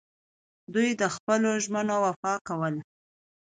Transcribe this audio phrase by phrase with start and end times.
[0.73, 2.81] دوی د خپلو ژمنو وفا کوله